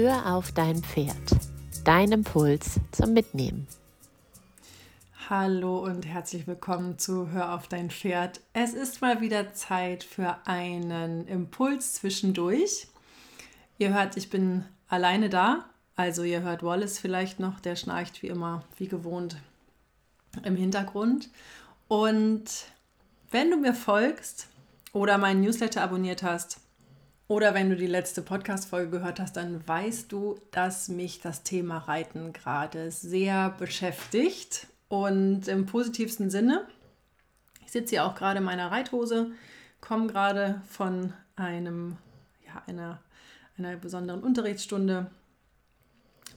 Hör 0.00 0.32
auf 0.32 0.52
dein 0.52 0.80
Pferd. 0.80 1.16
Dein 1.82 2.12
Impuls 2.12 2.78
zum 2.92 3.14
Mitnehmen. 3.14 3.66
Hallo 5.28 5.80
und 5.84 6.06
herzlich 6.06 6.46
willkommen 6.46 7.00
zu 7.00 7.32
Hör 7.32 7.52
auf 7.52 7.66
dein 7.66 7.90
Pferd. 7.90 8.40
Es 8.52 8.74
ist 8.74 9.00
mal 9.00 9.20
wieder 9.20 9.54
Zeit 9.54 10.04
für 10.04 10.36
einen 10.46 11.26
Impuls 11.26 11.94
zwischendurch. 11.94 12.86
Ihr 13.78 13.92
hört, 13.92 14.16
ich 14.16 14.30
bin 14.30 14.64
alleine 14.86 15.30
da. 15.30 15.64
Also 15.96 16.22
ihr 16.22 16.42
hört 16.42 16.62
Wallace 16.62 17.00
vielleicht 17.00 17.40
noch, 17.40 17.58
der 17.58 17.74
schnarcht 17.74 18.22
wie 18.22 18.28
immer, 18.28 18.62
wie 18.76 18.86
gewohnt 18.86 19.36
im 20.44 20.54
Hintergrund. 20.54 21.28
Und 21.88 22.44
wenn 23.32 23.50
du 23.50 23.56
mir 23.56 23.74
folgst 23.74 24.46
oder 24.92 25.18
meinen 25.18 25.40
Newsletter 25.40 25.82
abonniert 25.82 26.22
hast, 26.22 26.60
oder 27.28 27.52
wenn 27.52 27.68
du 27.68 27.76
die 27.76 27.86
letzte 27.86 28.22
Podcast-Folge 28.22 28.90
gehört 28.90 29.20
hast, 29.20 29.36
dann 29.36 29.66
weißt 29.68 30.10
du, 30.10 30.40
dass 30.50 30.88
mich 30.88 31.20
das 31.20 31.42
Thema 31.42 31.76
Reiten 31.78 32.32
gerade 32.32 32.90
sehr 32.90 33.50
beschäftigt 33.50 34.66
und 34.88 35.46
im 35.46 35.66
positivsten 35.66 36.30
Sinne. 36.30 36.66
Ich 37.66 37.72
sitze 37.72 37.90
hier 37.90 38.06
auch 38.06 38.14
gerade 38.14 38.38
in 38.38 38.44
meiner 38.44 38.70
Reithose, 38.70 39.30
komme 39.82 40.06
gerade 40.06 40.62
von 40.66 41.12
einem, 41.36 41.98
ja, 42.46 42.62
einer, 42.66 43.02
einer 43.58 43.76
besonderen 43.76 44.22
Unterrichtsstunde 44.22 45.10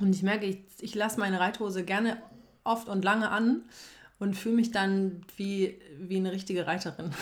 und 0.01 0.13
ich 0.13 0.23
merke, 0.23 0.45
ich, 0.45 0.59
ich 0.81 0.93
lasse 0.93 1.21
meine 1.21 1.39
Reithose 1.39 1.85
gerne 1.85 2.21
oft 2.65 2.89
und 2.89 3.05
lange 3.05 3.29
an 3.29 3.63
und 4.19 4.35
fühle 4.35 4.55
mich 4.55 4.71
dann 4.71 5.21
wie, 5.37 5.79
wie 5.99 6.17
eine 6.17 6.33
richtige 6.33 6.67
Reiterin. 6.67 7.11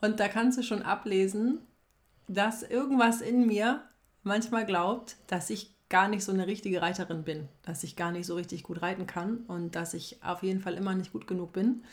Und 0.00 0.20
da 0.20 0.28
kannst 0.28 0.58
du 0.58 0.62
schon 0.62 0.82
ablesen, 0.82 1.60
dass 2.28 2.62
irgendwas 2.62 3.20
in 3.20 3.46
mir 3.46 3.82
manchmal 4.22 4.66
glaubt, 4.66 5.16
dass 5.26 5.50
ich 5.50 5.74
gar 5.88 6.08
nicht 6.08 6.24
so 6.24 6.32
eine 6.32 6.46
richtige 6.46 6.82
Reiterin 6.82 7.24
bin, 7.24 7.48
dass 7.62 7.84
ich 7.84 7.94
gar 7.94 8.10
nicht 8.10 8.26
so 8.26 8.34
richtig 8.34 8.62
gut 8.62 8.82
reiten 8.82 9.06
kann 9.06 9.38
und 9.46 9.76
dass 9.76 9.94
ich 9.94 10.22
auf 10.22 10.42
jeden 10.42 10.60
Fall 10.60 10.74
immer 10.74 10.94
nicht 10.94 11.12
gut 11.12 11.26
genug 11.26 11.52
bin, 11.52 11.84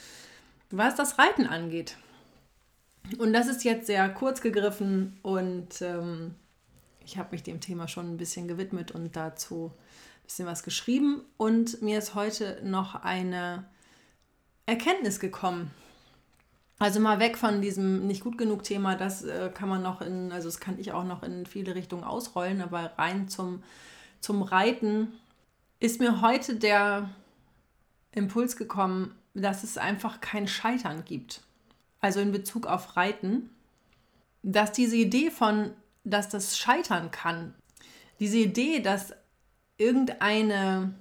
was 0.70 0.96
das 0.96 1.20
Reiten 1.20 1.46
angeht. 1.46 1.98
Und 3.18 3.34
das 3.34 3.48
ist 3.48 3.64
jetzt 3.64 3.88
sehr 3.88 4.08
kurz 4.10 4.42
gegriffen 4.42 5.20
und 5.22 5.82
ähm, 5.82 6.36
ich 7.06 7.18
habe 7.18 7.30
mich 7.32 7.44
dem 7.44 7.60
Thema 7.60 7.88
schon 7.88 8.14
ein 8.14 8.18
bisschen 8.18 8.48
gewidmet 8.48 8.92
und 8.92 9.16
dazu 9.16 9.72
ein 9.74 10.24
bisschen 10.24 10.46
was 10.46 10.64
geschrieben. 10.64 11.22
Und 11.38 11.82
mir 11.82 11.98
ist 11.98 12.16
heute 12.16 12.62
noch 12.64 12.96
eine 12.96 13.66
Erkenntnis 14.66 15.20
gekommen, 15.20 15.72
also 16.82 17.00
mal 17.00 17.20
weg 17.20 17.38
von 17.38 17.62
diesem 17.62 18.08
nicht 18.08 18.24
gut 18.24 18.40
genug 18.40 18.64
Thema, 18.64 18.96
das 18.96 19.24
äh, 19.24 19.52
kann 19.54 19.70
man 19.70 19.84
noch 19.84 20.02
in, 20.02 20.32
also 20.32 20.48
das 20.48 20.60
kann 20.60 20.80
ich 20.80 20.92
auch 20.94 21.04
noch 21.04 21.22
in 21.22 21.46
viele 21.46 21.76
Richtungen 21.76 22.04
ausrollen, 22.04 22.60
aber 22.60 22.94
rein 22.98 23.28
zum, 23.28 23.62
zum 24.20 24.42
Reiten 24.42 25.14
ist 25.80 26.00
mir 26.00 26.22
heute 26.22 26.56
der 26.56 27.08
Impuls 28.14 28.58
gekommen, 28.58 29.14
dass 29.36 29.64
es 29.64 29.78
einfach 29.78 30.22
kein 30.22 30.48
Scheitern 30.48 31.06
gibt. 31.06 31.42
Also 32.00 32.20
in 32.20 32.32
Bezug 32.32 32.66
auf 32.66 32.98
Reiten, 32.98 33.52
dass 34.42 34.72
diese 34.72 34.96
Idee 34.96 35.30
von, 35.30 35.74
dass 36.04 36.30
das 36.30 36.58
scheitern 36.58 37.12
kann, 37.12 37.54
diese 38.20 38.40
Idee, 38.40 38.80
dass 38.80 39.14
irgendeine 39.78 40.96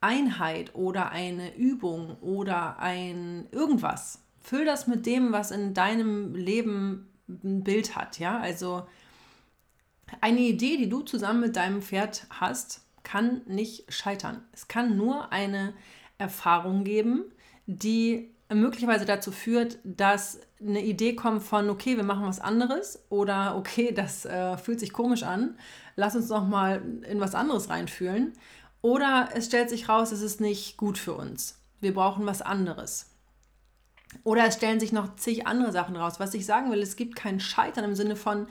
Einheit 0.00 0.74
oder 0.74 1.10
eine 1.10 1.54
Übung 1.54 2.16
oder 2.22 2.78
ein 2.78 3.46
irgendwas 3.52 4.21
füll 4.42 4.64
das 4.64 4.86
mit 4.86 5.06
dem, 5.06 5.32
was 5.32 5.50
in 5.50 5.74
deinem 5.74 6.34
Leben 6.34 7.08
ein 7.28 7.62
Bild 7.64 7.96
hat, 7.96 8.18
ja? 8.18 8.38
Also 8.38 8.86
eine 10.20 10.40
Idee, 10.40 10.76
die 10.76 10.88
du 10.88 11.02
zusammen 11.02 11.40
mit 11.40 11.56
deinem 11.56 11.80
Pferd 11.82 12.26
hast, 12.30 12.82
kann 13.02 13.42
nicht 13.46 13.92
scheitern. 13.92 14.42
Es 14.52 14.68
kann 14.68 14.96
nur 14.96 15.32
eine 15.32 15.74
Erfahrung 16.18 16.84
geben, 16.84 17.24
die 17.66 18.30
möglicherweise 18.52 19.06
dazu 19.06 19.32
führt, 19.32 19.78
dass 19.84 20.40
eine 20.60 20.82
Idee 20.84 21.14
kommt 21.14 21.42
von, 21.42 21.70
okay, 21.70 21.96
wir 21.96 22.04
machen 22.04 22.26
was 22.26 22.40
anderes 22.40 23.02
oder 23.08 23.56
okay, 23.56 23.92
das 23.92 24.24
äh, 24.24 24.56
fühlt 24.58 24.78
sich 24.78 24.92
komisch 24.92 25.22
an, 25.22 25.56
lass 25.96 26.14
uns 26.14 26.28
noch 26.28 26.46
mal 26.46 26.82
in 27.08 27.20
was 27.20 27.34
anderes 27.34 27.70
reinfühlen. 27.70 28.34
Oder 28.82 29.30
es 29.34 29.46
stellt 29.46 29.70
sich 29.70 29.88
raus, 29.88 30.10
es 30.10 30.22
ist 30.22 30.40
nicht 30.40 30.76
gut 30.76 30.98
für 30.98 31.14
uns. 31.14 31.60
Wir 31.80 31.94
brauchen 31.94 32.26
was 32.26 32.42
anderes. 32.42 33.11
Oder 34.24 34.46
es 34.46 34.54
stellen 34.54 34.80
sich 34.80 34.92
noch 34.92 35.16
zig 35.16 35.46
andere 35.46 35.72
Sachen 35.72 35.96
raus. 35.96 36.20
Was 36.20 36.34
ich 36.34 36.46
sagen 36.46 36.70
will, 36.70 36.82
es 36.82 36.96
gibt 36.96 37.16
kein 37.16 37.40
Scheitern 37.40 37.84
im 37.84 37.94
Sinne 37.94 38.16
von, 38.16 38.46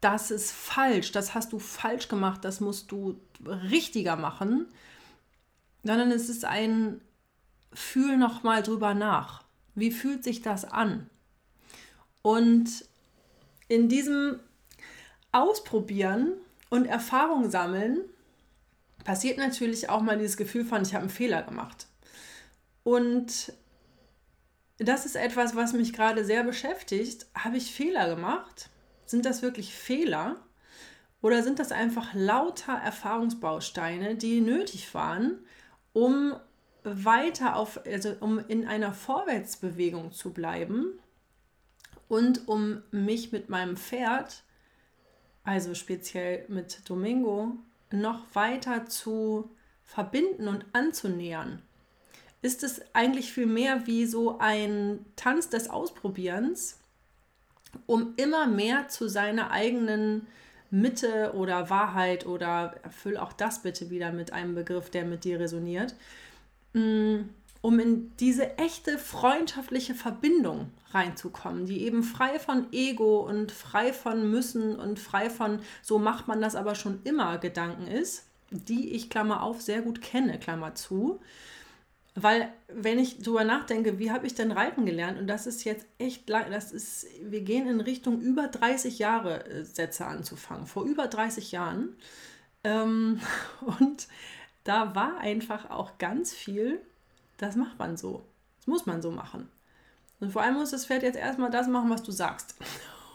das 0.00 0.30
ist 0.30 0.52
falsch, 0.52 1.12
das 1.12 1.34
hast 1.34 1.52
du 1.52 1.58
falsch 1.58 2.08
gemacht, 2.08 2.44
das 2.44 2.60
musst 2.60 2.90
du 2.90 3.20
richtiger 3.46 4.16
machen, 4.16 4.66
sondern 5.84 6.10
es 6.10 6.28
ist 6.28 6.44
ein 6.44 7.00
Fühl 7.72 8.16
noch 8.16 8.42
mal 8.42 8.62
drüber 8.62 8.94
nach. 8.94 9.44
Wie 9.74 9.90
fühlt 9.90 10.24
sich 10.24 10.42
das 10.42 10.64
an? 10.64 11.08
Und 12.22 12.84
in 13.68 13.88
diesem 13.88 14.40
Ausprobieren 15.32 16.32
und 16.70 16.86
Erfahrung 16.86 17.50
sammeln 17.50 18.00
passiert 19.04 19.38
natürlich 19.38 19.88
auch 19.88 20.02
mal 20.02 20.18
dieses 20.18 20.36
Gefühl 20.36 20.64
von, 20.64 20.82
ich 20.82 20.94
habe 20.94 21.02
einen 21.02 21.10
Fehler 21.10 21.42
gemacht. 21.42 21.86
Und 22.82 23.52
das 24.80 25.04
ist 25.04 25.14
etwas, 25.16 25.54
was 25.54 25.74
mich 25.74 25.92
gerade 25.92 26.24
sehr 26.24 26.42
beschäftigt. 26.42 27.26
Habe 27.34 27.58
ich 27.58 27.72
Fehler 27.72 28.08
gemacht? 28.08 28.70
Sind 29.04 29.26
das 29.26 29.42
wirklich 29.42 29.74
Fehler? 29.74 30.36
Oder 31.20 31.42
sind 31.42 31.58
das 31.58 31.70
einfach 31.70 32.14
lauter 32.14 32.72
Erfahrungsbausteine, 32.72 34.14
die 34.14 34.40
nötig 34.40 34.94
waren, 34.94 35.44
um 35.92 36.34
weiter 36.82 37.56
auf, 37.56 37.84
also 37.84 38.14
um 38.20 38.38
in 38.38 38.66
einer 38.66 38.94
Vorwärtsbewegung 38.94 40.12
zu 40.12 40.32
bleiben 40.32 40.98
und 42.08 42.48
um 42.48 42.82
mich 42.90 43.32
mit 43.32 43.50
meinem 43.50 43.76
Pferd, 43.76 44.44
also 45.44 45.74
speziell 45.74 46.46
mit 46.48 46.88
Domingo, 46.88 47.52
noch 47.90 48.24
weiter 48.34 48.86
zu 48.86 49.50
verbinden 49.84 50.48
und 50.48 50.64
anzunähern? 50.72 51.60
Ist 52.42 52.62
es 52.62 52.82
eigentlich 52.94 53.32
viel 53.32 53.46
mehr 53.46 53.86
wie 53.86 54.06
so 54.06 54.38
ein 54.38 55.04
Tanz 55.16 55.48
des 55.50 55.68
Ausprobierens, 55.68 56.78
um 57.86 58.14
immer 58.16 58.46
mehr 58.46 58.88
zu 58.88 59.08
seiner 59.08 59.50
eigenen 59.50 60.26
Mitte 60.70 61.32
oder 61.34 61.68
Wahrheit 61.68 62.26
oder 62.26 62.74
erfüll 62.82 63.16
auch 63.16 63.32
das 63.32 63.62
bitte 63.62 63.90
wieder 63.90 64.12
mit 64.12 64.32
einem 64.32 64.54
Begriff, 64.54 64.88
der 64.90 65.04
mit 65.04 65.24
dir 65.24 65.40
resoniert, 65.40 65.94
mm, 66.72 67.22
um 67.60 67.78
in 67.78 68.16
diese 68.18 68.56
echte 68.56 68.96
freundschaftliche 68.96 69.94
Verbindung 69.94 70.70
reinzukommen, 70.92 71.66
die 71.66 71.82
eben 71.82 72.02
frei 72.02 72.38
von 72.38 72.72
Ego 72.72 73.20
und 73.20 73.52
frei 73.52 73.92
von 73.92 74.30
Müssen 74.30 74.76
und 74.76 74.98
frei 74.98 75.28
von 75.28 75.60
so 75.82 75.98
macht 75.98 76.26
man 76.26 76.40
das 76.40 76.54
aber 76.54 76.74
schon 76.74 77.00
immer 77.04 77.36
Gedanken 77.38 77.86
ist, 77.86 78.24
die 78.50 78.92
ich 78.94 79.10
Klammer 79.10 79.42
auf 79.42 79.60
sehr 79.60 79.82
gut 79.82 80.00
kenne, 80.00 80.38
Klammer 80.38 80.74
zu 80.74 81.20
weil, 82.22 82.52
wenn 82.68 82.98
ich 82.98 83.18
darüber 83.18 83.44
nachdenke, 83.44 83.98
wie 83.98 84.10
habe 84.10 84.26
ich 84.26 84.34
denn 84.34 84.52
reiten 84.52 84.86
gelernt? 84.86 85.18
Und 85.18 85.26
das 85.26 85.46
ist 85.46 85.64
jetzt 85.64 85.86
echt 85.98 86.28
lang, 86.28 86.50
das 86.50 86.72
ist, 86.72 87.06
wir 87.22 87.42
gehen 87.42 87.68
in 87.68 87.80
Richtung 87.80 88.20
über 88.20 88.48
30 88.48 88.98
Jahre 88.98 89.46
äh, 89.46 89.64
Sätze 89.64 90.06
anzufangen, 90.06 90.66
vor 90.66 90.84
über 90.84 91.06
30 91.06 91.52
Jahren. 91.52 91.96
Ähm, 92.64 93.20
und 93.60 94.08
da 94.64 94.94
war 94.94 95.18
einfach 95.18 95.70
auch 95.70 95.98
ganz 95.98 96.32
viel, 96.32 96.80
das 97.38 97.56
macht 97.56 97.78
man 97.78 97.96
so. 97.96 98.24
Das 98.58 98.66
muss 98.66 98.86
man 98.86 99.02
so 99.02 99.10
machen. 99.10 99.48
Und 100.20 100.32
vor 100.32 100.42
allem 100.42 100.54
muss 100.54 100.70
das 100.70 100.86
Pferd 100.86 101.02
jetzt 101.02 101.16
erstmal 101.16 101.50
das 101.50 101.66
machen, 101.66 101.90
was 101.90 102.02
du 102.02 102.12
sagst. 102.12 102.56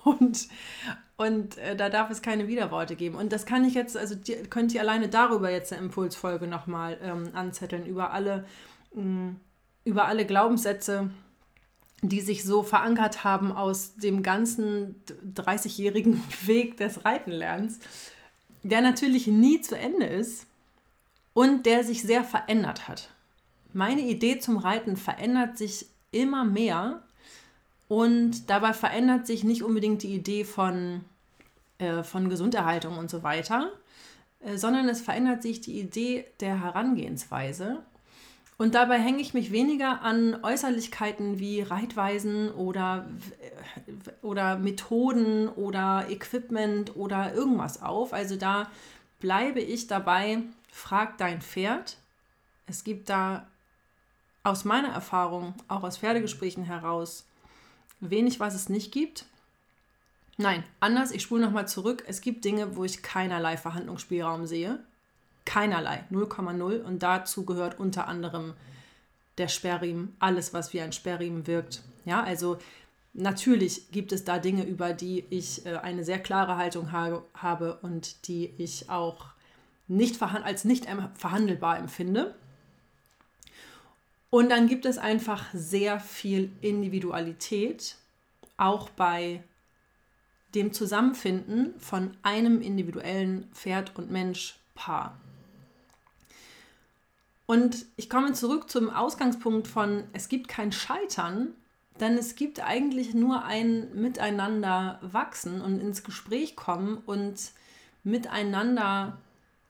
Und, 0.06 0.50
und 1.18 1.58
äh, 1.58 1.76
da 1.76 1.90
darf 1.90 2.12
es 2.12 2.22
keine 2.22 2.48
Widerworte 2.48 2.96
geben. 2.96 3.16
Und 3.16 3.34
das 3.34 3.48
kann 3.48 3.66
ich 3.66 3.74
jetzt, 3.74 3.98
also 3.98 4.14
die, 4.14 4.36
könnt 4.36 4.72
ihr 4.72 4.82
alleine 4.82 5.10
darüber 5.10 5.50
jetzt 5.50 5.74
eine 5.74 5.82
Impulsfolge 5.82 6.46
nochmal 6.46 7.00
ähm, 7.02 7.32
anzetteln, 7.34 7.88
über 7.88 8.12
alle 8.12 8.46
über 8.96 10.06
alle 10.06 10.26
Glaubenssätze, 10.26 11.10
die 12.02 12.22
sich 12.22 12.44
so 12.44 12.64
verankert 12.64 13.24
haben 13.24 13.52
aus 13.52 13.96
dem 13.96 14.24
ganzen 14.24 14.96
30-jährigen 15.36 16.22
Weg 16.46 16.78
des 16.78 17.06
Reitenlernens, 17.06 17.80
der 18.64 18.82
natürlich 18.82 19.28
nie 19.28 19.62
zu 19.62 19.78
Ende 19.78 20.06
ist 20.06 20.48
und 21.34 21.66
der 21.66 21.84
sich 21.84 22.02
sehr 22.02 22.24
verändert 22.24 22.88
hat. 22.88 23.10
Meine 23.74 24.02
Idee 24.02 24.40
zum 24.40 24.58
Reiten 24.58 24.96
verändert 24.96 25.58
sich 25.58 25.88
immer 26.12 26.46
mehr 26.46 27.04
und 27.88 28.50
dabei 28.50 28.74
verändert 28.74 29.28
sich 29.28 29.44
nicht 29.44 29.64
unbedingt 29.64 30.02
die 30.02 30.16
Idee 30.16 30.46
von, 30.46 31.02
äh, 31.78 32.04
von 32.04 32.30
Gesunderhaltung 32.30 32.98
und 32.98 33.10
so 33.10 33.22
weiter, 33.22 33.72
äh, 34.40 34.58
sondern 34.58 34.88
es 34.90 35.02
verändert 35.02 35.44
sich 35.44 35.62
die 35.62 35.80
Idee 35.80 36.26
der 36.40 36.64
Herangehensweise 36.64 37.84
und 38.58 38.74
dabei 38.74 39.00
hänge 39.00 39.22
ich 39.22 39.34
mich 39.34 39.52
weniger 39.52 40.02
an 40.02 40.44
Äußerlichkeiten 40.44 41.40
wie 41.40 41.62
Reitweisen 41.62 42.52
oder, 42.52 43.06
oder 44.22 44.58
Methoden 44.58 45.50
oder 45.50 46.06
Equipment 46.10 46.96
oder 46.96 47.34
irgendwas 47.34 47.82
auf. 47.82 48.14
Also 48.14 48.38
da 48.38 48.70
bleibe 49.20 49.60
ich 49.60 49.88
dabei, 49.88 50.44
frag 50.72 51.18
dein 51.18 51.42
Pferd. 51.42 51.98
Es 52.66 52.86
gibt 52.86 53.10
da 53.10 53.46
aus 54.44 54.64
meiner 54.64 54.90
Erfahrung, 54.90 55.54
auch 55.68 55.84
aus 55.84 55.98
Pferdegesprächen 55.98 56.64
heraus, 56.64 57.26
wenig, 58.00 58.40
was 58.40 58.56
es 58.56 58.70
nicht 58.70 58.92
gibt. 58.92 59.26
Nein, 60.38 60.64
anders, 60.80 61.12
ich 61.12 61.24
spule 61.24 61.42
nochmal 61.44 61.68
zurück. 61.68 62.04
Es 62.08 62.22
gibt 62.22 62.46
Dinge, 62.46 62.76
wo 62.76 62.84
ich 62.86 63.02
keinerlei 63.02 63.58
Verhandlungsspielraum 63.58 64.46
sehe. 64.48 64.80
Keinerlei, 65.46 66.04
0,0. 66.12 66.82
Und 66.82 67.04
dazu 67.04 67.46
gehört 67.46 67.80
unter 67.80 68.08
anderem 68.08 68.54
der 69.38 69.48
Sperrriemen, 69.48 70.16
alles, 70.20 70.54
was 70.54 70.74
wie 70.74 70.82
ein 70.82 70.94
Sperrriemen 70.94 71.48
wirkt. 71.48 71.84
Ja, 72.06 72.24
also 72.24 72.58
natürlich 73.14 73.92
gibt 73.92 74.12
es 74.12 74.24
da 74.24 74.40
Dinge, 74.40 74.64
über 74.64 74.94
die 74.94 75.26
ich 75.30 75.66
äh, 75.66 75.78
eine 75.78 76.04
sehr 76.04 76.20
klare 76.20 76.58
Haltung 76.58 76.92
ha 76.92 77.22
habe 77.34 77.80
und 77.82 78.28
die 78.28 78.54
ich 78.58 78.90
auch 78.90 79.28
nicht 79.88 80.22
als 80.22 80.66
nicht 80.66 80.88
verhandelbar 81.16 81.78
empfinde. 81.78 82.36
Und 84.30 84.50
dann 84.50 84.68
gibt 84.68 84.86
es 84.86 84.98
einfach 84.98 85.46
sehr 85.54 86.00
viel 86.00 86.52
Individualität, 86.62 87.96
auch 88.58 88.90
bei 88.90 89.44
dem 90.56 90.74
Zusammenfinden 90.74 91.80
von 91.80 92.18
einem 92.24 92.62
individuellen 92.62 93.48
Pferd- 93.54 93.96
und 93.96 94.10
Mensch-Paar. 94.10 95.18
Und 97.46 97.86
ich 97.96 98.10
komme 98.10 98.34
zurück 98.34 98.70
zum 98.70 98.90
Ausgangspunkt 98.90 99.68
von, 99.68 100.04
es 100.14 100.30
gibt 100.30 100.48
kein 100.48 100.72
Scheitern, 100.72 101.54
denn 102.00 102.18
es 102.18 102.36
gibt 102.36 102.60
eigentlich 102.60 103.14
nur 103.14 103.46
ein 103.46 103.94
Miteinander 103.94 105.00
wachsen 105.02 105.62
und 105.62 105.80
ins 105.80 106.04
Gespräch 106.04 106.56
kommen 106.56 106.98
und 107.06 107.52
miteinander 108.04 109.18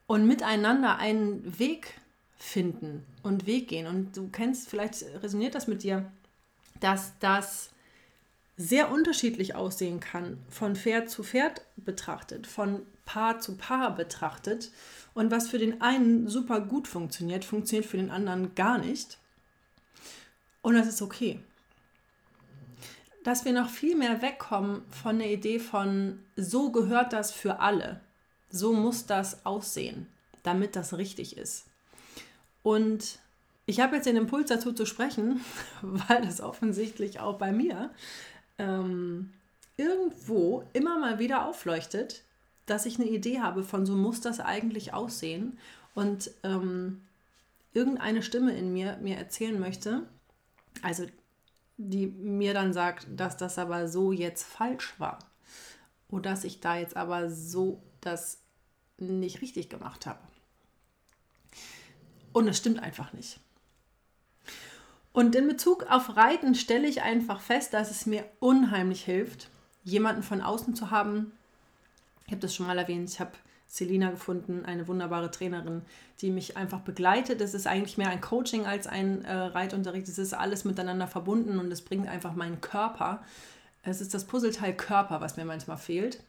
und 0.06 0.26
miteinander 0.26 0.98
einen 0.98 1.58
Weg 1.58 1.94
finden 2.38 3.04
und 3.22 3.46
Weg 3.46 3.68
gehen. 3.68 3.86
Und 3.86 4.16
du 4.16 4.28
kennst, 4.28 4.68
vielleicht 4.68 5.04
resoniert 5.22 5.54
das 5.54 5.66
mit 5.66 5.82
dir, 5.82 6.10
dass 6.80 7.12
das 7.18 7.70
sehr 8.56 8.90
unterschiedlich 8.90 9.54
aussehen 9.54 10.00
kann, 10.00 10.38
von 10.48 10.76
Pferd 10.76 11.10
zu 11.10 11.22
Pferd 11.22 11.62
betrachtet, 11.76 12.46
von 12.46 12.82
Paar 13.06 13.40
zu 13.40 13.56
Paar 13.56 13.94
betrachtet. 13.94 14.70
Und 15.14 15.30
was 15.30 15.48
für 15.48 15.58
den 15.58 15.80
einen 15.80 16.28
super 16.28 16.60
gut 16.60 16.86
funktioniert, 16.86 17.46
funktioniert 17.46 17.86
für 17.86 17.96
den 17.96 18.10
anderen 18.10 18.54
gar 18.54 18.76
nicht. 18.76 19.16
Und 20.60 20.74
das 20.74 20.86
ist 20.86 21.00
okay. 21.00 21.40
Dass 23.24 23.46
wir 23.46 23.52
noch 23.52 23.70
viel 23.70 23.96
mehr 23.96 24.20
wegkommen 24.20 24.82
von 24.90 25.18
der 25.18 25.32
Idee 25.32 25.58
von, 25.58 26.22
so 26.36 26.70
gehört 26.70 27.14
das 27.14 27.32
für 27.32 27.60
alle, 27.60 28.00
so 28.50 28.74
muss 28.74 29.06
das 29.06 29.46
aussehen, 29.46 30.06
damit 30.42 30.76
das 30.76 30.98
richtig 30.98 31.38
ist. 31.38 31.64
Und 32.62 33.18
ich 33.64 33.80
habe 33.80 33.96
jetzt 33.96 34.06
den 34.06 34.16
Impuls 34.16 34.48
dazu 34.48 34.72
zu 34.72 34.86
sprechen, 34.86 35.40
weil 35.82 36.22
das 36.22 36.40
offensichtlich 36.40 37.20
auch 37.20 37.38
bei 37.38 37.52
mir 37.52 37.90
ähm, 38.58 39.32
irgendwo 39.76 40.64
immer 40.72 40.98
mal 40.98 41.18
wieder 41.18 41.46
aufleuchtet, 41.46 42.22
dass 42.66 42.86
ich 42.86 42.98
eine 42.98 43.08
Idee 43.08 43.40
habe 43.40 43.62
von 43.62 43.86
so 43.86 43.94
muss 43.94 44.20
das 44.20 44.40
eigentlich 44.40 44.92
aussehen 44.92 45.58
und 45.94 46.30
ähm, 46.42 47.02
irgendeine 47.72 48.22
Stimme 48.22 48.56
in 48.56 48.72
mir 48.72 48.98
mir 49.00 49.16
erzählen 49.16 49.58
möchte, 49.58 50.02
also 50.82 51.06
die 51.78 52.06
mir 52.06 52.54
dann 52.54 52.72
sagt, 52.72 53.06
dass 53.14 53.36
das 53.36 53.58
aber 53.58 53.88
so 53.88 54.12
jetzt 54.12 54.44
falsch 54.44 54.94
war 54.98 55.18
oder 56.08 56.30
dass 56.30 56.44
ich 56.44 56.60
da 56.60 56.76
jetzt 56.76 56.96
aber 56.96 57.30
so 57.30 57.82
das 58.00 58.38
nicht 58.98 59.42
richtig 59.42 59.68
gemacht 59.68 60.06
habe. 60.06 60.20
Und 62.32 62.48
es 62.48 62.58
stimmt 62.58 62.80
einfach 62.80 63.12
nicht. 63.12 63.40
Und 65.12 65.34
in 65.34 65.48
Bezug 65.48 65.84
auf 65.90 66.16
Reiten 66.16 66.54
stelle 66.54 66.86
ich 66.86 67.02
einfach 67.02 67.40
fest, 67.40 67.72
dass 67.72 67.90
es 67.90 68.04
mir 68.04 68.24
unheimlich 68.38 69.04
hilft, 69.04 69.48
jemanden 69.82 70.22
von 70.22 70.42
außen 70.42 70.74
zu 70.74 70.90
haben. 70.90 71.32
Ich 72.26 72.32
habe 72.32 72.40
das 72.40 72.54
schon 72.54 72.66
mal 72.66 72.78
erwähnt, 72.78 73.10
ich 73.10 73.20
habe 73.20 73.32
Selina 73.68 74.10
gefunden, 74.10 74.64
eine 74.64 74.86
wunderbare 74.86 75.30
Trainerin, 75.30 75.82
die 76.20 76.30
mich 76.30 76.56
einfach 76.56 76.80
begleitet. 76.80 77.40
Es 77.40 77.54
ist 77.54 77.66
eigentlich 77.66 77.98
mehr 77.98 78.10
ein 78.10 78.20
Coaching 78.20 78.66
als 78.66 78.86
ein 78.86 79.24
äh, 79.24 79.32
Reitunterricht. 79.32 80.08
Es 80.08 80.18
ist 80.18 80.34
alles 80.34 80.64
miteinander 80.64 81.08
verbunden 81.08 81.58
und 81.58 81.70
es 81.72 81.82
bringt 81.82 82.08
einfach 82.08 82.34
meinen 82.34 82.60
Körper. 82.60 83.22
Es 83.82 84.00
ist 84.00 84.14
das 84.14 84.24
Puzzleteil 84.24 84.74
Körper, 84.74 85.20
was 85.20 85.36
mir 85.36 85.44
manchmal 85.44 85.78
fehlt. 85.78 86.22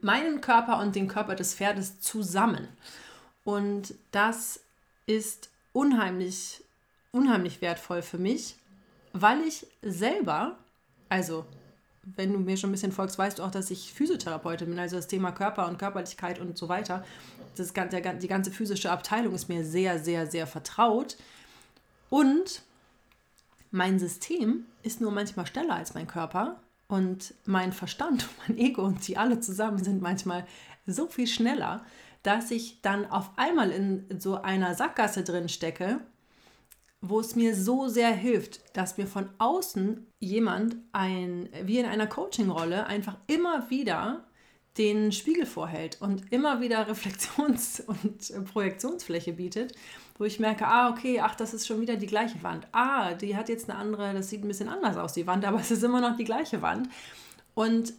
Meinen 0.00 0.40
Körper 0.40 0.78
und 0.80 0.94
den 0.96 1.08
Körper 1.08 1.34
des 1.34 1.54
Pferdes 1.54 2.00
zusammen. 2.00 2.68
Und 3.44 3.94
das 4.12 4.60
ist 5.06 5.50
unheimlich 5.72 6.62
unheimlich 7.12 7.60
wertvoll 7.60 8.02
für 8.02 8.18
mich, 8.18 8.56
weil 9.12 9.42
ich 9.42 9.66
selber, 9.82 10.56
also 11.08 11.44
wenn 12.02 12.32
du 12.32 12.38
mir 12.38 12.56
schon 12.56 12.70
ein 12.70 12.72
bisschen 12.72 12.92
folgst, 12.92 13.18
weißt 13.18 13.38
du 13.38 13.42
auch, 13.42 13.50
dass 13.50 13.70
ich 13.70 13.92
Physiotherapeutin 13.92 14.68
bin. 14.68 14.78
Also 14.78 14.96
das 14.96 15.06
Thema 15.06 15.32
Körper 15.32 15.68
und 15.68 15.78
Körperlichkeit 15.78 16.38
und 16.38 16.56
so 16.56 16.68
weiter. 16.68 17.04
Das, 17.56 17.72
der, 17.72 18.14
die 18.14 18.28
ganze 18.28 18.50
physische 18.50 18.90
Abteilung 18.90 19.34
ist 19.34 19.48
mir 19.48 19.64
sehr, 19.64 19.98
sehr, 19.98 20.26
sehr 20.26 20.46
vertraut. 20.46 21.16
Und 22.08 22.62
mein 23.70 23.98
System 23.98 24.64
ist 24.82 25.00
nur 25.00 25.12
manchmal 25.12 25.46
schneller 25.46 25.74
als 25.74 25.94
mein 25.94 26.06
Körper. 26.06 26.60
Und 26.88 27.34
mein 27.44 27.72
Verstand 27.72 28.24
und 28.24 28.48
mein 28.48 28.58
Ego 28.58 28.82
und 28.82 29.06
die 29.06 29.16
alle 29.16 29.40
zusammen 29.40 29.82
sind 29.84 30.02
manchmal 30.02 30.46
so 30.86 31.06
viel 31.06 31.26
schneller, 31.26 31.84
dass 32.22 32.50
ich 32.50 32.80
dann 32.82 33.06
auf 33.10 33.30
einmal 33.36 33.70
in 33.70 34.06
so 34.18 34.42
einer 34.42 34.74
Sackgasse 34.74 35.22
drin 35.22 35.48
stecke 35.48 36.00
wo 37.00 37.20
es 37.20 37.34
mir 37.34 37.54
so 37.56 37.88
sehr 37.88 38.12
hilft, 38.12 38.76
dass 38.76 38.98
mir 38.98 39.06
von 39.06 39.28
außen 39.38 40.06
jemand 40.18 40.76
ein, 40.92 41.48
wie 41.64 41.78
in 41.78 41.86
einer 41.86 42.06
Coaching-Rolle 42.06 42.86
einfach 42.86 43.16
immer 43.26 43.70
wieder 43.70 44.24
den 44.76 45.10
Spiegel 45.10 45.46
vorhält 45.46 46.00
und 46.00 46.30
immer 46.32 46.60
wieder 46.60 46.86
Reflexions- 46.88 47.80
und 47.80 48.44
Projektionsfläche 48.52 49.32
bietet, 49.32 49.74
wo 50.18 50.24
ich 50.24 50.38
merke, 50.38 50.66
ah, 50.66 50.90
okay, 50.90 51.20
ach, 51.20 51.34
das 51.34 51.54
ist 51.54 51.66
schon 51.66 51.80
wieder 51.80 51.96
die 51.96 52.06
gleiche 52.06 52.42
Wand. 52.42 52.68
Ah, 52.72 53.14
die 53.14 53.36
hat 53.36 53.48
jetzt 53.48 53.70
eine 53.70 53.78
andere, 53.78 54.12
das 54.12 54.28
sieht 54.28 54.44
ein 54.44 54.48
bisschen 54.48 54.68
anders 54.68 54.96
aus, 54.96 55.14
die 55.14 55.26
Wand, 55.26 55.44
aber 55.46 55.60
es 55.60 55.70
ist 55.70 55.82
immer 55.82 56.00
noch 56.00 56.16
die 56.16 56.24
gleiche 56.24 56.62
Wand. 56.62 56.88
Und 57.54 57.94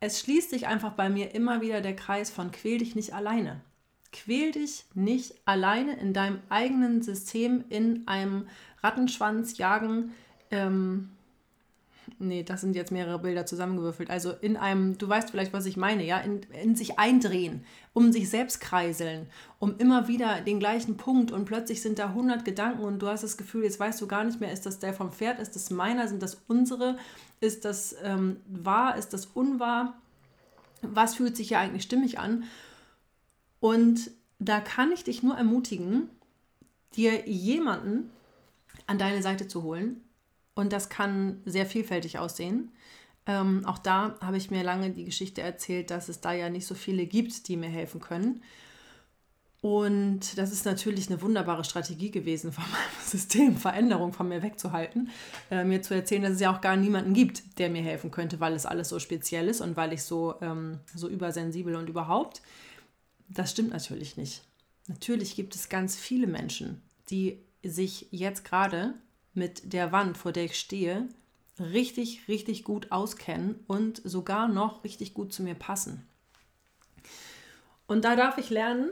es 0.00 0.20
schließt 0.20 0.50
sich 0.50 0.66
einfach 0.66 0.92
bei 0.92 1.08
mir 1.08 1.34
immer 1.34 1.60
wieder 1.60 1.80
der 1.80 1.94
Kreis 1.94 2.30
von 2.30 2.50
quäl 2.50 2.78
dich 2.78 2.94
nicht 2.96 3.14
alleine. 3.14 3.60
Quäl 4.12 4.52
dich 4.52 4.84
nicht 4.94 5.34
alleine 5.44 5.98
in 5.98 6.12
deinem 6.12 6.40
eigenen 6.48 7.02
System 7.02 7.64
in 7.68 8.06
einem 8.08 8.46
Rattenschwanz 8.82 9.56
jagen. 9.58 10.12
Ähm, 10.50 11.10
nee, 12.18 12.42
das 12.42 12.60
sind 12.60 12.74
jetzt 12.74 12.90
mehrere 12.90 13.18
Bilder 13.18 13.46
zusammengewürfelt. 13.46 14.10
Also 14.10 14.32
in 14.32 14.56
einem, 14.56 14.98
du 14.98 15.08
weißt 15.08 15.30
vielleicht, 15.30 15.52
was 15.52 15.66
ich 15.66 15.76
meine, 15.76 16.04
ja, 16.04 16.18
in, 16.18 16.40
in 16.62 16.74
sich 16.74 16.98
eindrehen, 16.98 17.64
um 17.92 18.12
sich 18.12 18.28
selbst 18.28 18.60
kreiseln, 18.60 19.26
um 19.58 19.76
immer 19.78 20.08
wieder 20.08 20.40
den 20.40 20.58
gleichen 20.58 20.96
Punkt 20.96 21.30
und 21.30 21.44
plötzlich 21.44 21.80
sind 21.80 21.98
da 21.98 22.06
100 22.06 22.44
Gedanken 22.44 22.82
und 22.82 23.00
du 23.00 23.06
hast 23.06 23.22
das 23.22 23.36
Gefühl, 23.36 23.64
jetzt 23.64 23.80
weißt 23.80 24.00
du 24.00 24.06
gar 24.06 24.24
nicht 24.24 24.40
mehr, 24.40 24.52
ist 24.52 24.66
das 24.66 24.78
der 24.78 24.92
vom 24.92 25.12
Pferd, 25.12 25.38
ist 25.38 25.54
das 25.54 25.70
meiner, 25.70 26.08
sind 26.08 26.22
das 26.22 26.42
unsere, 26.48 26.98
ist 27.40 27.64
das 27.64 27.94
ähm, 28.02 28.36
wahr, 28.48 28.96
ist 28.96 29.12
das 29.12 29.26
unwahr, 29.26 29.94
was 30.82 31.14
fühlt 31.14 31.36
sich 31.36 31.50
ja 31.50 31.60
eigentlich 31.60 31.82
stimmig 31.82 32.18
an? 32.18 32.44
Und 33.60 34.10
da 34.38 34.60
kann 34.60 34.90
ich 34.92 35.04
dich 35.04 35.22
nur 35.22 35.36
ermutigen, 35.36 36.08
dir 36.96 37.28
jemanden 37.28 38.10
an 38.86 38.98
deine 38.98 39.22
Seite 39.22 39.46
zu 39.46 39.62
holen. 39.62 40.00
Und 40.54 40.72
das 40.72 40.88
kann 40.88 41.40
sehr 41.44 41.66
vielfältig 41.66 42.18
aussehen. 42.18 42.72
Ähm, 43.26 43.64
auch 43.66 43.78
da 43.78 44.16
habe 44.20 44.36
ich 44.36 44.50
mir 44.50 44.64
lange 44.64 44.90
die 44.90 45.04
Geschichte 45.04 45.42
erzählt, 45.42 45.90
dass 45.90 46.08
es 46.08 46.20
da 46.20 46.32
ja 46.32 46.48
nicht 46.48 46.66
so 46.66 46.74
viele 46.74 47.06
gibt, 47.06 47.48
die 47.48 47.56
mir 47.56 47.68
helfen 47.68 48.00
können. 48.00 48.42
Und 49.62 50.38
das 50.38 50.52
ist 50.52 50.64
natürlich 50.64 51.10
eine 51.10 51.20
wunderbare 51.20 51.64
Strategie 51.64 52.10
gewesen, 52.10 52.50
von 52.52 52.64
meinem 52.64 53.04
System 53.04 53.56
Veränderung 53.56 54.12
von 54.12 54.28
mir 54.28 54.42
wegzuhalten, 54.42 55.10
äh, 55.50 55.64
mir 55.64 55.82
zu 55.82 55.94
erzählen, 55.94 56.22
dass 56.22 56.32
es 56.32 56.40
ja 56.40 56.54
auch 56.54 56.62
gar 56.62 56.76
niemanden 56.76 57.12
gibt, 57.12 57.58
der 57.58 57.68
mir 57.68 57.82
helfen 57.82 58.10
könnte, 58.10 58.40
weil 58.40 58.54
es 58.54 58.64
alles 58.64 58.88
so 58.88 58.98
speziell 58.98 59.48
ist 59.48 59.60
und 59.60 59.76
weil 59.76 59.92
ich 59.92 60.02
so, 60.02 60.34
ähm, 60.40 60.80
so 60.94 61.08
übersensibel 61.08 61.76
und 61.76 61.88
überhaupt. 61.88 62.40
Das 63.30 63.52
stimmt 63.52 63.70
natürlich 63.70 64.16
nicht. 64.16 64.42
Natürlich 64.88 65.36
gibt 65.36 65.54
es 65.54 65.68
ganz 65.68 65.96
viele 65.96 66.26
Menschen, 66.26 66.82
die 67.10 67.38
sich 67.62 68.08
jetzt 68.10 68.44
gerade 68.44 68.94
mit 69.34 69.72
der 69.72 69.92
Wand, 69.92 70.18
vor 70.18 70.32
der 70.32 70.44
ich 70.44 70.58
stehe, 70.58 71.08
richtig, 71.58 72.26
richtig 72.26 72.64
gut 72.64 72.90
auskennen 72.90 73.60
und 73.66 74.00
sogar 74.04 74.48
noch 74.48 74.82
richtig 74.82 75.14
gut 75.14 75.32
zu 75.32 75.42
mir 75.42 75.54
passen. 75.54 76.06
Und 77.86 78.04
da 78.04 78.16
darf 78.16 78.38
ich 78.38 78.50
lernen, 78.50 78.90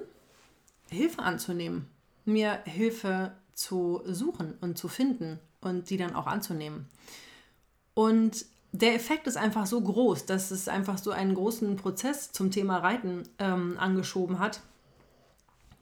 Hilfe 0.91 1.23
anzunehmen, 1.23 1.89
mir 2.25 2.63
Hilfe 2.65 3.33
zu 3.55 4.03
suchen 4.07 4.55
und 4.61 4.79
zu 4.79 4.89
finden 4.89 5.41
und 5.61 5.91
die 5.91 5.97
dann 5.97 6.15
auch 6.15 6.27
anzunehmen. 6.27 6.87
Und 7.95 8.47
der 8.73 8.95
Effekt 8.95 9.27
ist 9.27 9.37
einfach 9.37 9.67
so 9.67 9.81
groß, 9.81 10.27
dass 10.27 10.51
es 10.51 10.69
einfach 10.69 10.99
so 10.99 11.11
einen 11.11 11.35
großen 11.35 11.77
Prozess 11.77 12.33
zum 12.33 12.51
Thema 12.51 12.79
Reiten 12.79 13.23
ähm, 13.39 13.77
angeschoben 13.79 14.39
hat, 14.39 14.61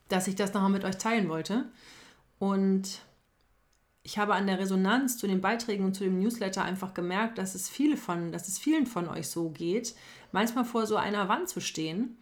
dass 0.09 0.29
ich 0.29 0.37
das 0.37 0.55
nochmal 0.55 0.71
mit 0.71 0.85
euch 0.85 0.97
teilen 0.97 1.29
wollte. 1.29 1.67
Und 2.39 3.01
ich 4.03 4.19
habe 4.19 4.35
an 4.35 4.47
der 4.47 4.61
Resonanz 4.61 5.19
zu 5.19 5.27
den 5.27 5.41
Beiträgen 5.41 5.85
und 5.85 5.95
zu 5.95 6.05
dem 6.05 6.21
Newsletter 6.21 6.63
einfach 6.63 6.95
gemerkt, 6.95 7.39
dass 7.39 7.57
es 7.57 7.69
viele 7.69 7.97
von, 7.97 8.31
dass 8.31 8.47
es 8.47 8.59
vielen 8.59 8.87
von 8.87 9.09
euch 9.09 9.29
so 9.29 9.51
geht, 9.51 9.97
manchmal 10.31 10.65
vor 10.65 10.87
so 10.87 10.97
einer 10.97 11.29
Wand 11.29 11.49
zu 11.49 11.61
stehen 11.61 12.17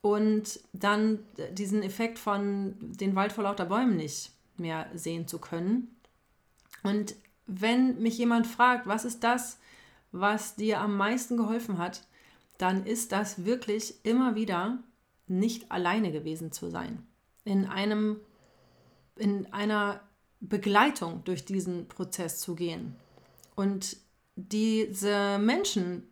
und 0.00 0.60
dann 0.72 1.18
diesen 1.52 1.82
Effekt 1.82 2.18
von 2.18 2.74
den 2.80 3.14
Wald 3.16 3.32
vor 3.32 3.44
lauter 3.44 3.66
Bäumen 3.66 3.96
nicht 3.96 4.30
mehr 4.56 4.86
sehen 4.94 5.28
zu 5.28 5.38
können. 5.38 5.94
Und 6.82 7.14
wenn 7.46 8.00
mich 8.00 8.16
jemand 8.16 8.46
fragt, 8.46 8.86
was 8.86 9.04
ist 9.04 9.22
das, 9.22 9.58
was 10.20 10.56
dir 10.56 10.80
am 10.80 10.96
meisten 10.96 11.36
geholfen 11.36 11.78
hat, 11.78 12.06
dann 12.58 12.86
ist 12.86 13.12
das 13.12 13.44
wirklich 13.44 14.04
immer 14.04 14.34
wieder 14.34 14.78
nicht 15.26 15.70
alleine 15.70 16.12
gewesen 16.12 16.52
zu 16.52 16.70
sein. 16.70 17.06
In 17.44 17.66
einem 17.66 18.20
in 19.16 19.50
einer 19.52 20.00
Begleitung 20.40 21.24
durch 21.24 21.44
diesen 21.44 21.88
Prozess 21.88 22.38
zu 22.38 22.54
gehen. 22.54 22.94
Und 23.54 23.96
diese 24.36 25.38
Menschen 25.38 26.06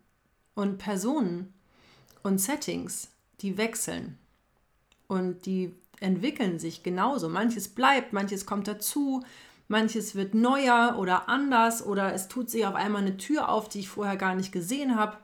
und 0.55 0.79
Personen 0.79 1.53
und 2.23 2.39
Settings, 2.39 3.11
die 3.41 3.59
wechseln 3.59 4.19
und 5.09 5.45
die 5.45 5.75
entwickeln 6.01 6.59
sich 6.59 6.83
genauso. 6.83 7.29
Manches 7.29 7.69
bleibt, 7.69 8.13
manches 8.13 8.47
kommt 8.47 8.67
dazu, 8.67 9.23
manches 9.69 10.15
wird 10.15 10.35
neuer 10.35 10.97
oder 10.99 11.29
anders 11.29 11.85
oder 11.85 12.13
es 12.13 12.29
tut 12.29 12.51
sich 12.51 12.67
auf 12.67 12.75
einmal 12.75 13.03
eine 13.03 13.17
Tür 13.17 13.49
auf, 13.49 13.69
die 13.69 13.81
ich 13.81 13.89
vorher 13.89 14.17
gar 14.17 14.35
nicht 14.35 14.53
gesehen 14.53 14.97
habe. 14.97 15.19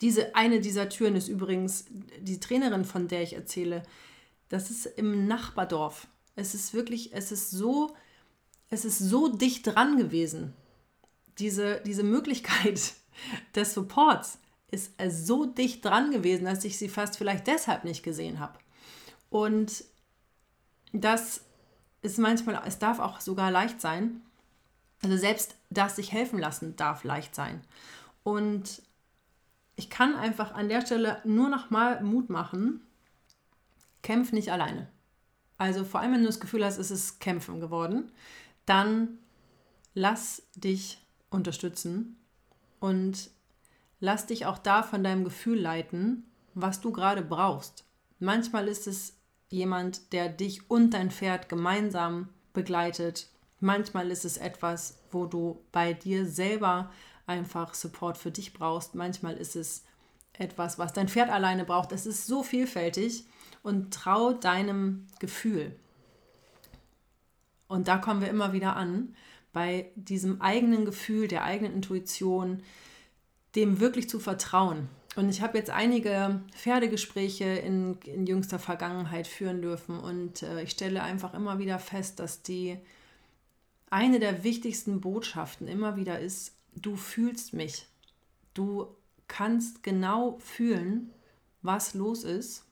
Diese 0.00 0.34
eine 0.34 0.60
dieser 0.60 0.88
Türen 0.88 1.16
ist 1.16 1.28
übrigens 1.28 1.86
die 2.20 2.40
Trainerin, 2.40 2.84
von 2.84 3.08
der 3.08 3.22
ich 3.22 3.34
erzähle. 3.34 3.82
Das 4.48 4.70
ist 4.70 4.86
im 4.86 5.26
Nachbardorf. 5.26 6.06
Es 6.36 6.54
ist 6.54 6.74
wirklich, 6.74 7.12
es 7.12 7.32
ist 7.32 7.50
so, 7.50 7.94
es 8.70 8.84
ist 8.84 8.98
so 8.98 9.28
dicht 9.28 9.66
dran 9.66 9.96
gewesen. 9.96 10.52
Diese, 11.38 11.80
diese 11.86 12.02
Möglichkeit 12.02 12.94
des 13.54 13.74
Supports 13.74 14.38
ist 14.70 14.92
so 15.08 15.46
dicht 15.46 15.84
dran 15.84 16.10
gewesen, 16.10 16.44
dass 16.44 16.64
ich 16.64 16.78
sie 16.78 16.88
fast 16.88 17.16
vielleicht 17.16 17.46
deshalb 17.46 17.84
nicht 17.84 18.02
gesehen 18.02 18.40
habe. 18.40 18.58
Und 19.30 19.84
das 20.92 21.42
ist 22.04 22.18
manchmal, 22.18 22.60
es 22.66 22.78
darf 22.78 22.98
auch 22.98 23.20
sogar 23.20 23.50
leicht 23.50 23.80
sein. 23.80 24.20
Also 25.02 25.16
selbst 25.16 25.56
das 25.70 25.96
sich 25.96 26.12
helfen 26.12 26.38
lassen 26.38 26.76
darf 26.76 27.02
leicht 27.02 27.34
sein. 27.34 27.62
Und 28.22 28.82
ich 29.76 29.88
kann 29.88 30.14
einfach 30.14 30.52
an 30.52 30.68
der 30.68 30.82
Stelle 30.82 31.20
nur 31.24 31.48
noch 31.48 31.70
mal 31.70 32.02
Mut 32.02 32.28
machen, 32.28 32.82
kämpf 34.02 34.32
nicht 34.32 34.52
alleine. 34.52 34.86
Also 35.56 35.84
vor 35.84 36.00
allem, 36.00 36.12
wenn 36.12 36.20
du 36.20 36.26
das 36.26 36.40
Gefühl 36.40 36.64
hast, 36.64 36.78
es 36.78 36.90
ist 36.90 37.20
Kämpfen 37.20 37.60
geworden, 37.60 38.12
dann 38.66 39.18
lass 39.94 40.42
dich 40.54 40.98
unterstützen 41.30 42.16
und 42.80 43.30
lass 44.00 44.26
dich 44.26 44.44
auch 44.44 44.58
da 44.58 44.82
von 44.82 45.02
deinem 45.02 45.24
Gefühl 45.24 45.58
leiten, 45.58 46.24
was 46.52 46.82
du 46.82 46.92
gerade 46.92 47.22
brauchst. 47.22 47.84
Manchmal 48.18 48.68
ist 48.68 48.86
es 48.86 49.16
jemand, 49.54 50.12
der 50.12 50.28
dich 50.28 50.70
und 50.70 50.90
dein 50.90 51.10
Pferd 51.10 51.48
gemeinsam 51.48 52.28
begleitet. 52.52 53.28
Manchmal 53.60 54.10
ist 54.10 54.24
es 54.24 54.36
etwas, 54.36 54.98
wo 55.10 55.26
du 55.26 55.62
bei 55.72 55.92
dir 55.92 56.26
selber 56.26 56.90
einfach 57.26 57.74
Support 57.74 58.18
für 58.18 58.30
dich 58.30 58.52
brauchst. 58.52 58.94
Manchmal 58.94 59.36
ist 59.36 59.56
es 59.56 59.84
etwas, 60.34 60.78
was 60.78 60.92
dein 60.92 61.08
Pferd 61.08 61.30
alleine 61.30 61.64
braucht. 61.64 61.92
Es 61.92 62.06
ist 62.06 62.26
so 62.26 62.42
vielfältig 62.42 63.24
und 63.62 63.94
trau 63.94 64.32
deinem 64.32 65.06
Gefühl. 65.20 65.74
Und 67.68 67.88
da 67.88 67.98
kommen 67.98 68.20
wir 68.20 68.28
immer 68.28 68.52
wieder 68.52 68.76
an, 68.76 69.14
bei 69.52 69.90
diesem 69.94 70.42
eigenen 70.42 70.84
Gefühl, 70.84 71.28
der 71.28 71.44
eigenen 71.44 71.74
Intuition, 71.74 72.62
dem 73.54 73.80
wirklich 73.80 74.08
zu 74.08 74.18
vertrauen. 74.18 74.88
Und 75.16 75.28
ich 75.28 75.42
habe 75.42 75.58
jetzt 75.58 75.70
einige 75.70 76.40
Pferdegespräche 76.52 77.44
in, 77.44 77.98
in 78.04 78.26
jüngster 78.26 78.58
Vergangenheit 78.58 79.26
führen 79.26 79.62
dürfen 79.62 79.98
und 79.98 80.42
äh, 80.42 80.62
ich 80.62 80.70
stelle 80.70 81.02
einfach 81.02 81.34
immer 81.34 81.58
wieder 81.58 81.78
fest, 81.78 82.18
dass 82.18 82.42
die 82.42 82.78
eine 83.90 84.18
der 84.18 84.42
wichtigsten 84.42 85.00
Botschaften 85.00 85.68
immer 85.68 85.96
wieder 85.96 86.18
ist, 86.18 86.56
du 86.74 86.96
fühlst 86.96 87.52
mich. 87.52 87.86
Du 88.52 88.88
kannst 89.28 89.82
genau 89.82 90.38
fühlen, 90.40 91.12
was 91.62 91.94
los 91.94 92.24
ist 92.24 92.64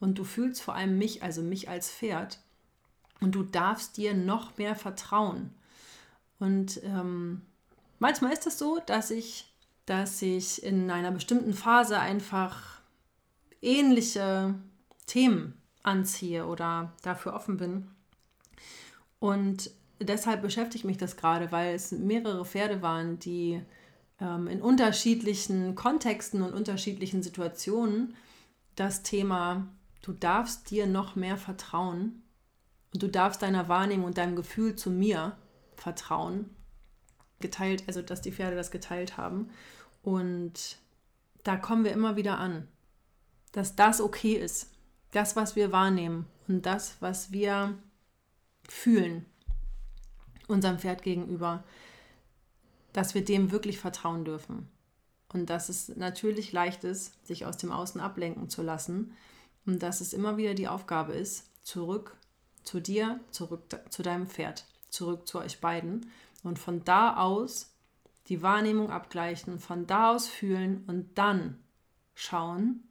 und 0.00 0.18
du 0.18 0.24
fühlst 0.24 0.60
vor 0.60 0.74
allem 0.74 0.98
mich, 0.98 1.22
also 1.22 1.42
mich 1.42 1.68
als 1.68 1.90
Pferd, 1.90 2.40
und 3.20 3.34
du 3.34 3.42
darfst 3.42 3.96
dir 3.96 4.14
noch 4.14 4.58
mehr 4.58 4.76
vertrauen. 4.76 5.50
Und 6.38 6.80
ähm, 6.84 7.42
manchmal 7.98 8.32
ist 8.32 8.40
es 8.40 8.44
das 8.44 8.58
so, 8.58 8.80
dass 8.86 9.10
ich, 9.10 9.52
dass 9.88 10.20
ich 10.20 10.62
in 10.62 10.90
einer 10.90 11.10
bestimmten 11.10 11.54
Phase 11.54 11.98
einfach 11.98 12.80
ähnliche 13.62 14.54
Themen 15.06 15.54
anziehe 15.82 16.46
oder 16.46 16.92
dafür 17.02 17.32
offen 17.32 17.56
bin. 17.56 17.88
Und 19.18 19.70
deshalb 20.00 20.42
beschäftigt 20.42 20.84
mich 20.84 20.98
das 20.98 21.16
gerade, 21.16 21.50
weil 21.52 21.74
es 21.74 21.92
mehrere 21.92 22.44
Pferde 22.44 22.82
waren, 22.82 23.18
die 23.18 23.62
ähm, 24.20 24.46
in 24.46 24.60
unterschiedlichen 24.60 25.74
Kontexten 25.74 26.42
und 26.42 26.52
unterschiedlichen 26.52 27.22
Situationen 27.22 28.14
das 28.76 29.02
Thema 29.02 29.68
Du 30.02 30.12
darfst 30.12 30.70
dir 30.70 30.86
noch 30.86 31.16
mehr 31.16 31.36
vertrauen 31.36 32.22
und 32.94 33.02
du 33.02 33.08
darfst 33.08 33.42
deiner 33.42 33.68
Wahrnehmung 33.68 34.06
und 34.06 34.18
deinem 34.18 34.36
Gefühl 34.36 34.76
zu 34.76 34.90
mir 34.90 35.36
vertrauen. 35.76 36.48
Geteilt, 37.40 37.84
also 37.86 38.02
dass 38.02 38.20
die 38.20 38.32
Pferde 38.32 38.56
das 38.56 38.70
geteilt 38.70 39.16
haben. 39.16 39.50
Und 40.02 40.78
da 41.44 41.56
kommen 41.56 41.84
wir 41.84 41.92
immer 41.92 42.16
wieder 42.16 42.38
an, 42.38 42.66
dass 43.52 43.76
das 43.76 44.00
okay 44.00 44.34
ist. 44.34 44.70
Das, 45.12 45.36
was 45.36 45.56
wir 45.56 45.72
wahrnehmen 45.72 46.26
und 46.48 46.66
das, 46.66 46.96
was 47.00 47.32
wir 47.32 47.78
fühlen 48.68 49.24
unserem 50.48 50.78
Pferd 50.78 51.02
gegenüber, 51.02 51.64
dass 52.92 53.14
wir 53.14 53.24
dem 53.24 53.50
wirklich 53.50 53.78
vertrauen 53.78 54.24
dürfen. 54.24 54.68
Und 55.32 55.50
dass 55.50 55.68
es 55.68 55.94
natürlich 55.96 56.52
leicht 56.52 56.84
ist, 56.84 57.24
sich 57.26 57.44
aus 57.44 57.58
dem 57.58 57.70
Außen 57.70 58.00
ablenken 58.00 58.48
zu 58.48 58.62
lassen 58.62 59.14
und 59.66 59.82
dass 59.82 60.00
es 60.00 60.14
immer 60.14 60.38
wieder 60.38 60.54
die 60.54 60.68
Aufgabe 60.68 61.12
ist, 61.12 61.50
zurück 61.62 62.16
zu 62.62 62.80
dir, 62.80 63.20
zurück 63.30 63.62
zu 63.90 64.02
deinem 64.02 64.26
Pferd, 64.26 64.64
zurück 64.88 65.28
zu 65.28 65.38
euch 65.38 65.60
beiden 65.60 66.10
und 66.42 66.58
von 66.58 66.84
da 66.84 67.16
aus 67.16 67.74
die 68.28 68.42
Wahrnehmung 68.42 68.90
abgleichen, 68.90 69.58
von 69.58 69.86
da 69.86 70.12
aus 70.12 70.28
fühlen 70.28 70.84
und 70.86 71.16
dann 71.16 71.58
schauen, 72.14 72.82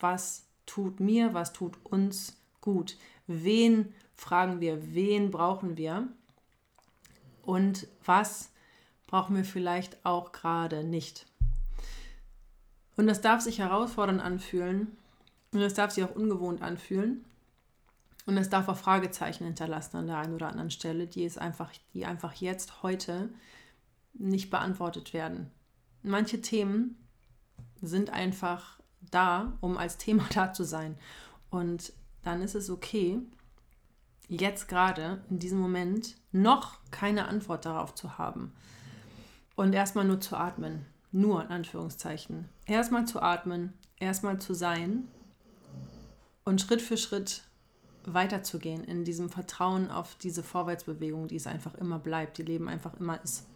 was 0.00 0.46
tut 0.66 1.00
mir, 1.00 1.34
was 1.34 1.52
tut 1.52 1.76
uns 1.84 2.36
gut. 2.60 2.96
Wen 3.26 3.94
fragen 4.14 4.60
wir, 4.60 4.94
wen 4.94 5.30
brauchen 5.30 5.76
wir 5.76 6.08
und 7.42 7.86
was 8.04 8.50
brauchen 9.06 9.36
wir 9.36 9.44
vielleicht 9.44 10.04
auch 10.04 10.32
gerade 10.32 10.84
nicht. 10.84 11.26
Und 12.96 13.06
das 13.06 13.20
darf 13.20 13.40
sich 13.40 13.58
herausfordernd 13.58 14.20
anfühlen, 14.20 14.96
und 15.52 15.60
es 15.60 15.74
darf 15.74 15.90
sich 15.90 16.04
auch 16.04 16.14
ungewohnt 16.14 16.62
anfühlen. 16.62 17.24
Und 18.24 18.36
es 18.36 18.48
darf 18.48 18.68
auch 18.68 18.76
Fragezeichen 18.76 19.44
hinterlassen 19.44 19.96
an 19.96 20.06
der 20.06 20.18
einen 20.18 20.34
oder 20.34 20.48
anderen 20.48 20.70
Stelle, 20.70 21.06
die, 21.06 21.24
es 21.24 21.38
einfach, 21.38 21.70
die 21.92 22.06
einfach 22.06 22.34
jetzt, 22.34 22.82
heute 22.82 23.30
nicht 24.14 24.50
beantwortet 24.50 25.12
werden. 25.12 25.50
Manche 26.02 26.40
Themen 26.40 26.96
sind 27.80 28.10
einfach 28.10 28.78
da, 29.00 29.56
um 29.60 29.76
als 29.76 29.98
Thema 29.98 30.24
da 30.34 30.52
zu 30.52 30.64
sein. 30.64 30.96
Und 31.50 31.92
dann 32.22 32.42
ist 32.42 32.54
es 32.54 32.70
okay, 32.70 33.18
jetzt 34.28 34.68
gerade 34.68 35.24
in 35.28 35.38
diesem 35.38 35.58
Moment 35.58 36.16
noch 36.30 36.78
keine 36.90 37.26
Antwort 37.26 37.64
darauf 37.64 37.94
zu 37.94 38.18
haben. 38.18 38.52
Und 39.56 39.74
erstmal 39.74 40.04
nur 40.04 40.20
zu 40.20 40.36
atmen. 40.36 40.86
Nur 41.10 41.42
in 41.42 41.50
Anführungszeichen. 41.50 42.48
Erstmal 42.64 43.06
zu 43.06 43.20
atmen, 43.20 43.74
erstmal 43.98 44.40
zu 44.40 44.54
sein 44.54 45.08
und 46.44 46.60
Schritt 46.60 46.80
für 46.80 46.96
Schritt 46.96 47.42
weiterzugehen 48.04 48.84
in 48.84 49.04
diesem 49.04 49.30
Vertrauen 49.30 49.90
auf 49.90 50.14
diese 50.16 50.42
Vorwärtsbewegung, 50.42 51.28
die 51.28 51.36
es 51.36 51.46
einfach 51.46 51.74
immer 51.74 51.98
bleibt, 51.98 52.38
die 52.38 52.42
Leben 52.42 52.68
einfach 52.68 52.98
immer 52.98 53.22
ist. 53.22 53.46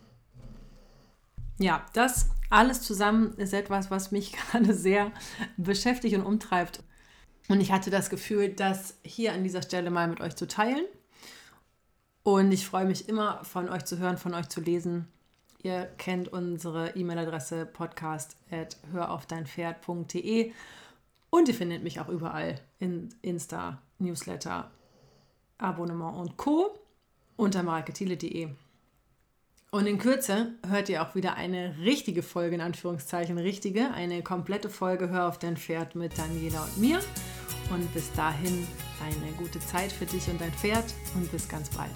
Ja, 1.59 1.87
das 1.95 2.31
alles 2.51 2.83
zusammen 2.83 3.33
ist 3.39 3.55
etwas, 3.55 3.91
was 3.91 4.13
mich 4.13 4.33
gerade 4.53 4.75
sehr 4.75 5.13
beschäftigt 5.57 6.17
und 6.17 6.25
umtreibt. 6.25 6.83
Und 7.49 7.61
ich 7.61 7.73
hatte 7.73 7.91
das 7.91 8.11
Gefühl, 8.11 8.51
das 8.51 8.99
hier 9.05 9.33
an 9.33 9.45
dieser 9.45 9.63
Stelle 9.63 9.91
mal 9.91 10.09
mit 10.09 10.21
euch 10.21 10.37
zu 10.37 10.47
teilen. 10.47 10.85
Und 12.23 12.51
ich 12.51 12.67
freue 12.67 12.87
mich 12.87 13.09
immer, 13.09 13.45
von 13.45 13.69
euch 13.69 13.85
zu 13.85 13.99
hören, 13.99 14.19
von 14.19 14.35
euch 14.35 14.49
zu 14.49 14.61
lesen. 14.61 15.07
Ihr 15.63 15.87
kennt 15.97 16.29
unsere 16.29 16.97
E-Mail-Adresse 16.97 17.67
podcast 17.67 18.37
at 18.51 18.77
höraufdeinpferd.de 18.93 20.53
und 21.37 21.49
ihr 21.49 21.55
findet 21.55 21.83
mich 21.83 22.01
auch 22.01 22.09
überall 22.09 22.61
in 22.79 23.11
Insta, 23.21 23.83
Newsletter, 23.99 24.71
Abonnement 25.59 26.17
und 26.17 26.37
Co. 26.39 26.79
unter 27.37 27.63
maraketile.de. 27.63 28.49
Und 29.71 29.87
in 29.87 29.99
Kürze 29.99 30.55
hört 30.67 30.89
ihr 30.89 31.03
auch 31.03 31.15
wieder 31.15 31.35
eine 31.35 31.77
richtige 31.81 32.23
Folge, 32.23 32.55
in 32.55 32.63
Anführungszeichen 32.63 33.37
richtige, 33.37 33.91
eine 33.91 34.23
komplette 34.23 34.71
Folge 34.71 35.11
Hör 35.11 35.29
auf 35.29 35.39
dein 35.39 35.59
Pferd 35.59 35.95
mit 35.95 36.17
Daniela 36.17 36.63
und 36.65 36.79
mir. 36.79 37.01
Und 37.71 37.93
bis 37.93 38.11
dahin 38.13 38.67
eine 39.03 39.33
gute 39.33 39.61
Zeit 39.61 39.93
für 39.93 40.07
dich 40.07 40.29
und 40.31 40.41
dein 40.41 40.53
Pferd 40.53 40.95
und 41.15 41.31
bis 41.31 41.47
ganz 41.49 41.69
bald. 41.69 41.93